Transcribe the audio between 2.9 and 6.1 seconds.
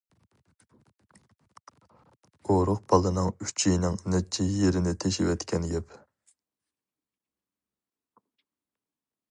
بالىنىڭ ئۈچىيىنىڭ نەچچە يېرىنى تېشىۋەتكەن گەپ.